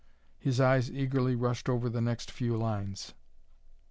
[0.39, 3.13] His eyes eagerly rushed over the next few lines.